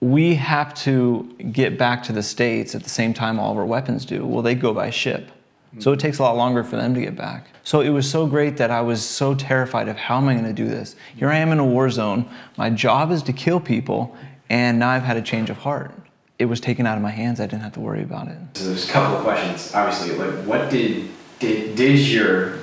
We 0.00 0.34
have 0.34 0.74
to 0.74 1.24
get 1.52 1.78
back 1.78 2.02
to 2.04 2.12
the 2.12 2.22
states 2.22 2.74
at 2.74 2.82
the 2.82 2.90
same 2.90 3.14
time 3.14 3.38
all 3.38 3.52
of 3.52 3.58
our 3.58 3.64
weapons 3.64 4.04
do. 4.04 4.26
Well, 4.26 4.42
they 4.42 4.54
go 4.54 4.74
by 4.74 4.90
ship, 4.90 5.30
so 5.78 5.92
it 5.92 6.00
takes 6.00 6.18
a 6.18 6.22
lot 6.22 6.36
longer 6.36 6.62
for 6.64 6.76
them 6.76 6.94
to 6.94 7.00
get 7.00 7.16
back. 7.16 7.48
So 7.64 7.80
it 7.80 7.88
was 7.88 8.08
so 8.08 8.26
great 8.26 8.56
that 8.58 8.70
I 8.70 8.80
was 8.80 9.04
so 9.04 9.34
terrified 9.34 9.88
of 9.88 9.96
how 9.96 10.18
am 10.18 10.28
I 10.28 10.34
going 10.34 10.44
to 10.44 10.52
do 10.52 10.68
this? 10.68 10.96
Here 11.16 11.28
I 11.28 11.38
am 11.38 11.50
in 11.50 11.58
a 11.58 11.64
war 11.64 11.90
zone. 11.90 12.28
My 12.56 12.70
job 12.70 13.10
is 13.10 13.22
to 13.24 13.32
kill 13.32 13.58
people, 13.58 14.14
and 14.50 14.78
now 14.78 14.90
I've 14.90 15.02
had 15.02 15.16
a 15.16 15.22
change 15.22 15.50
of 15.50 15.56
heart. 15.56 15.92
It 16.38 16.44
was 16.44 16.60
taken 16.60 16.86
out 16.86 16.96
of 16.96 17.02
my 17.02 17.10
hands. 17.10 17.40
I 17.40 17.46
didn't 17.46 17.62
have 17.62 17.72
to 17.72 17.80
worry 17.80 18.02
about 18.02 18.28
it. 18.28 18.38
So 18.54 18.66
there's 18.66 18.88
a 18.88 18.92
couple 18.92 19.16
of 19.16 19.22
questions. 19.24 19.74
Obviously, 19.74 20.16
like 20.16 20.44
what 20.44 20.70
did 20.70 21.08
did 21.38 21.74
did 21.74 21.98
your 21.98 22.58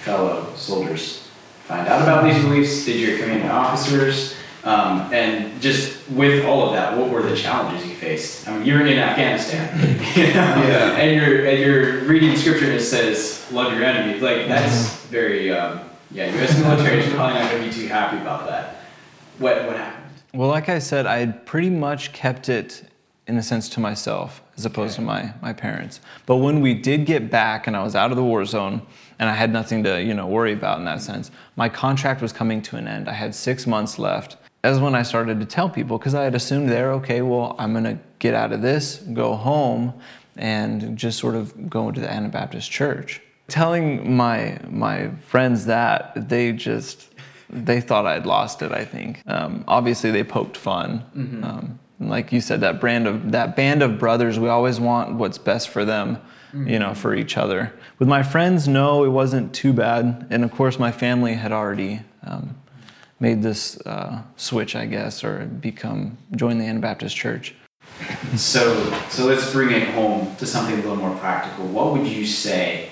fellow 0.00 0.52
soldiers 0.56 1.28
find 1.64 1.86
out 1.86 2.00
about 2.02 2.24
these 2.24 2.42
beliefs? 2.42 2.86
Did 2.86 2.98
your 2.98 3.18
commanding 3.18 3.50
officers? 3.50 4.34
Um, 4.64 5.12
and 5.12 5.60
just 5.60 6.08
with 6.10 6.44
all 6.44 6.66
of 6.68 6.72
that, 6.74 6.96
what 6.96 7.10
were 7.10 7.22
the 7.22 7.36
challenges 7.36 7.86
you 7.88 7.94
faced? 7.96 8.46
I 8.46 8.56
mean, 8.56 8.64
you're 8.66 8.86
in 8.86 8.96
Afghanistan, 8.98 9.76
you 9.80 9.86
know? 10.28 10.32
Yeah. 10.34 10.96
and 10.96 11.16
you're 11.20 11.46
and 11.46 11.58
you're 11.58 12.04
reading 12.04 12.36
scripture 12.36 12.66
and 12.66 12.74
it 12.74 12.80
says, 12.82 13.44
"Love 13.50 13.72
your 13.72 13.82
enemies." 13.84 14.22
Like 14.22 14.46
that's 14.46 14.72
Mm-hmm. 15.02 15.10
very, 15.10 15.52
um, 15.52 15.80
yeah. 16.12 16.32
U.S. 16.34 16.58
military 16.60 17.00
is 17.00 17.12
probably 17.12 17.40
not 17.40 17.50
going 17.50 17.62
to 17.64 17.68
be 17.68 17.82
too 17.82 17.88
happy 17.88 18.16
about 18.18 18.46
that. 18.48 18.76
What 19.38 19.66
what 19.66 19.76
happened? 19.76 20.12
Well, 20.32 20.48
like 20.48 20.68
I 20.68 20.78
said, 20.78 21.06
I 21.06 21.18
had 21.18 21.44
pretty 21.44 21.68
much 21.70 22.12
kept 22.12 22.48
it 22.48 22.84
in 23.26 23.36
a 23.36 23.42
sense 23.42 23.68
to 23.70 23.80
myself 23.80 24.42
as 24.56 24.64
opposed 24.64 24.94
Okay. 24.94 25.02
to 25.02 25.06
my, 25.06 25.32
my 25.42 25.52
parents. 25.52 26.00
But 26.26 26.36
when 26.36 26.60
we 26.60 26.74
did 26.74 27.04
get 27.06 27.30
back 27.30 27.66
and 27.66 27.76
I 27.76 27.82
was 27.82 27.94
out 27.94 28.10
of 28.10 28.16
the 28.16 28.22
war 28.22 28.44
zone 28.44 28.82
and 29.18 29.28
I 29.30 29.34
had 29.34 29.52
nothing 29.52 29.82
to, 29.84 30.02
you 30.02 30.12
know, 30.14 30.26
worry 30.26 30.52
about 30.52 30.78
in 30.78 30.84
that 30.86 31.00
sense, 31.02 31.30
my 31.56 31.68
contract 31.68 32.20
was 32.22 32.32
coming 32.32 32.62
to 32.62 32.76
an 32.76 32.88
end. 32.88 33.08
I 33.08 33.12
had 33.12 33.34
six 33.34 33.66
months 33.66 33.98
left. 33.98 34.36
As 34.64 34.78
when 34.78 34.94
I 34.94 35.02
started 35.02 35.40
to 35.40 35.46
tell 35.46 35.68
people, 35.68 35.98
because 35.98 36.14
I 36.14 36.22
had 36.22 36.34
assumed 36.36 36.68
they're 36.68 36.92
okay, 36.92 37.20
well, 37.20 37.56
I'm 37.58 37.72
gonna 37.72 37.98
get 38.20 38.34
out 38.34 38.52
of 38.52 38.62
this, 38.62 38.98
go 39.12 39.34
home, 39.34 39.92
and 40.36 40.96
just 40.96 41.18
sort 41.18 41.34
of 41.34 41.68
go 41.68 41.88
into 41.88 42.00
the 42.00 42.10
Anabaptist 42.10 42.70
church. 42.70 43.20
Telling 43.48 44.14
my 44.16 44.58
my 44.70 45.08
friends 45.26 45.66
that, 45.66 46.28
they 46.28 46.52
just 46.52 47.12
they 47.50 47.80
thought 47.80 48.06
I'd 48.06 48.24
lost 48.24 48.62
it. 48.62 48.70
I 48.72 48.84
think. 48.84 49.22
Um, 49.26 49.64
obviously, 49.66 50.10
they 50.12 50.22
poked 50.24 50.56
fun. 50.56 51.04
Um, 51.44 51.78
like 51.98 52.32
you 52.32 52.40
said, 52.40 52.60
that 52.60 52.80
brand 52.80 53.06
of 53.08 53.32
that 53.32 53.56
band 53.56 53.82
of 53.82 53.98
brothers, 53.98 54.38
we 54.38 54.48
always 54.48 54.78
want 54.80 55.14
what's 55.14 55.38
best 55.38 55.68
for 55.70 55.84
them, 55.84 56.18
you 56.68 56.78
know, 56.78 56.94
for 56.94 57.14
each 57.14 57.36
other. 57.36 57.72
With 57.98 58.08
my 58.08 58.22
friends, 58.22 58.68
no, 58.68 59.04
it 59.04 59.08
wasn't 59.10 59.52
too 59.52 59.72
bad. 59.72 60.26
And 60.30 60.44
of 60.44 60.52
course, 60.52 60.78
my 60.78 60.92
family 60.92 61.34
had 61.34 61.52
already 61.52 62.02
um, 62.24 62.56
made 63.22 63.40
this 63.40 63.80
uh, 63.86 64.20
switch, 64.36 64.74
I 64.74 64.84
guess, 64.86 65.22
or 65.22 65.46
become 65.46 66.18
join 66.34 66.58
the 66.58 66.64
Anabaptist 66.64 67.14
Church. 67.14 67.54
So, 68.34 68.92
so 69.10 69.26
let's 69.26 69.52
bring 69.52 69.70
it 69.70 69.88
home 69.90 70.34
to 70.36 70.46
something 70.46 70.74
a 70.74 70.82
little 70.82 70.96
more 70.96 71.16
practical. 71.18 71.66
What 71.66 71.92
would 71.92 72.04
you 72.04 72.26
say 72.26 72.90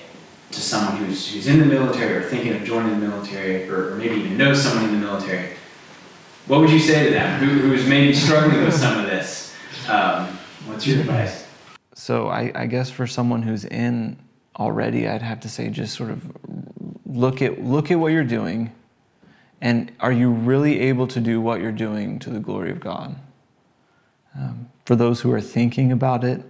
to 0.52 0.60
someone 0.60 0.96
who's, 0.98 1.32
who's 1.32 1.48
in 1.48 1.58
the 1.58 1.66
military 1.66 2.14
or 2.14 2.22
thinking 2.22 2.54
of 2.54 2.62
joining 2.62 3.00
the 3.00 3.08
military 3.08 3.68
or, 3.68 3.92
or 3.92 3.96
maybe 3.96 4.14
even 4.14 4.38
knows 4.38 4.62
someone 4.62 4.84
in 4.84 5.00
the 5.00 5.04
military? 5.04 5.56
What 6.46 6.60
would 6.60 6.70
you 6.70 6.78
say 6.78 7.06
to 7.06 7.10
them 7.10 7.40
who, 7.40 7.68
who's 7.68 7.84
maybe 7.88 8.14
struggling 8.14 8.64
with 8.64 8.74
some 8.74 9.00
of 9.00 9.06
this? 9.06 9.52
Um, 9.88 10.26
what's 10.66 10.86
your 10.86 11.00
advice? 11.00 11.44
So 11.94 12.28
I, 12.28 12.52
I 12.54 12.66
guess 12.66 12.88
for 12.88 13.08
someone 13.08 13.42
who's 13.42 13.64
in 13.64 14.16
already, 14.56 15.08
I'd 15.08 15.22
have 15.22 15.40
to 15.40 15.48
say 15.48 15.70
just 15.70 15.96
sort 15.96 16.10
of 16.10 16.22
look 17.04 17.42
at 17.42 17.60
look 17.60 17.90
at 17.90 17.98
what 17.98 18.12
you're 18.12 18.22
doing, 18.22 18.72
and 19.60 19.92
are 20.00 20.12
you 20.12 20.30
really 20.30 20.80
able 20.80 21.06
to 21.08 21.20
do 21.20 21.40
what 21.40 21.60
you're 21.60 21.72
doing 21.72 22.18
to 22.20 22.30
the 22.30 22.40
glory 22.40 22.70
of 22.70 22.80
God? 22.80 23.16
Um, 24.36 24.70
for 24.84 24.96
those 24.96 25.20
who 25.20 25.32
are 25.32 25.40
thinking 25.40 25.92
about 25.92 26.24
it, 26.24 26.42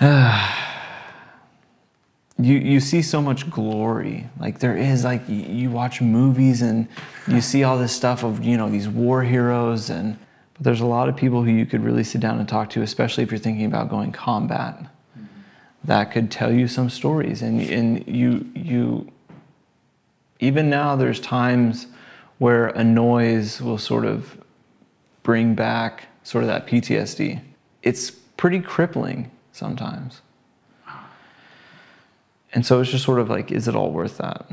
you 2.38 2.54
you 2.58 2.80
see 2.80 3.02
so 3.02 3.22
much 3.22 3.48
glory. 3.50 4.28
Like 4.38 4.58
there 4.58 4.76
is 4.76 5.04
like 5.04 5.22
you, 5.28 5.70
watch 5.70 6.00
movies 6.00 6.62
and 6.62 6.88
you 7.28 7.40
see 7.40 7.64
all 7.64 7.78
this 7.78 7.92
stuff 7.92 8.24
of 8.24 8.44
you 8.44 8.56
know 8.56 8.68
these 8.68 8.88
war 8.88 9.22
heroes 9.22 9.90
and 9.90 10.18
but 10.54 10.64
there's 10.64 10.80
a 10.80 10.86
lot 10.86 11.08
of 11.08 11.16
people 11.16 11.42
who 11.42 11.50
you 11.50 11.66
could 11.66 11.82
really 11.82 12.04
sit 12.04 12.20
down 12.20 12.38
and 12.38 12.48
talk 12.48 12.70
to, 12.70 12.82
especially 12.82 13.24
if 13.24 13.30
you're 13.30 13.38
thinking 13.38 13.64
about 13.66 13.88
going 13.88 14.12
combat. 14.12 14.78
That 15.84 16.12
could 16.12 16.30
tell 16.30 16.52
you 16.52 16.68
some 16.68 16.88
stories, 16.90 17.42
and 17.42 17.60
and 17.60 18.06
you 18.06 18.50
you. 18.54 19.12
Even 20.42 20.68
now, 20.68 20.96
there's 20.96 21.20
times 21.20 21.86
where 22.38 22.66
a 22.66 22.82
noise 22.82 23.60
will 23.60 23.78
sort 23.78 24.04
of 24.04 24.36
bring 25.22 25.54
back 25.54 26.08
sort 26.24 26.42
of 26.42 26.48
that 26.48 26.66
PTSD. 26.66 27.40
It's 27.84 28.10
pretty 28.10 28.58
crippling 28.58 29.30
sometimes. 29.52 30.20
And 32.52 32.66
so 32.66 32.80
it's 32.80 32.90
just 32.90 33.04
sort 33.04 33.20
of 33.20 33.30
like, 33.30 33.52
is 33.52 33.68
it 33.68 33.76
all 33.76 33.92
worth 33.92 34.18
that? 34.18 34.44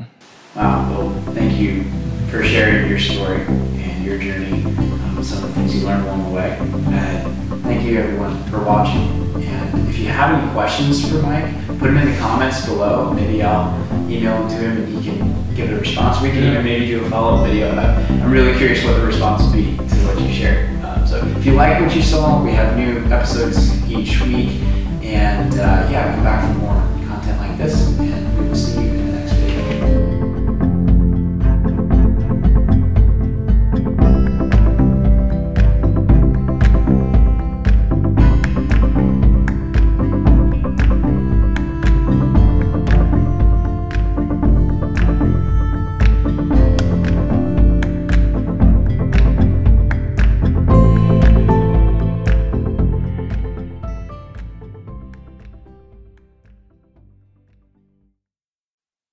Wow, 0.54 0.88
well, 0.90 1.34
thank 1.34 1.58
you 1.58 1.82
for 2.30 2.44
sharing 2.44 2.88
your 2.88 3.00
story 3.00 3.40
and 3.40 4.04
your 4.04 4.16
journey, 4.16 4.62
um, 4.62 5.20
some 5.24 5.42
of 5.42 5.48
the 5.48 5.54
things 5.54 5.74
you 5.74 5.84
learned 5.84 6.06
along 6.06 6.22
the 6.22 6.30
way. 6.30 6.56
And 6.94 7.62
thank 7.64 7.82
you 7.82 7.98
everyone 7.98 8.40
for 8.44 8.62
watching. 8.62 9.10
And 9.42 9.88
if 9.88 9.98
you 9.98 10.06
have 10.06 10.40
any 10.40 10.52
questions 10.52 11.10
for 11.10 11.16
Mike, 11.16 11.52
put 11.80 11.86
them 11.86 11.96
in 11.96 12.12
the 12.12 12.18
comments 12.18 12.66
below. 12.66 13.10
Maybe 13.14 13.42
I'll 13.42 13.74
email 14.10 14.38
them 14.38 14.48
to 14.50 14.54
him 14.56 14.76
and 14.84 14.88
he 15.02 15.10
can 15.10 15.54
give 15.54 15.70
a 15.70 15.76
response. 15.80 16.20
We 16.20 16.28
can 16.30 16.44
even 16.44 16.62
maybe 16.62 16.86
do 16.86 17.02
a 17.04 17.08
follow-up 17.10 17.46
video. 17.46 17.74
I- 17.74 17.94
I'm 18.22 18.30
really 18.30 18.56
curious 18.58 18.84
what 18.84 18.96
the 18.98 19.06
response 19.06 19.42
will 19.44 19.52
be 19.52 19.76
to 19.76 19.96
what 20.06 20.20
you 20.20 20.30
shared. 20.32 20.68
Um, 20.84 21.06
so 21.06 21.16
if 21.38 21.46
you 21.46 21.52
like 21.52 21.80
what 21.80 21.96
you 21.96 22.02
saw, 22.02 22.42
we 22.44 22.52
have 22.52 22.76
new 22.76 22.98
episodes 23.12 23.58
each 23.90 24.20
week. 24.20 24.60
And 25.02 25.54
uh, 25.54 25.88
yeah, 25.90 26.14
come 26.14 26.22
back 26.24 26.46
for 26.46 26.58
more 26.58 26.74
content 27.08 27.38
like 27.40 27.56
this. 27.56 27.98
And 27.98 28.38
we 28.38 28.48
will 28.48 28.54
see 28.54 28.82
you 28.84 28.89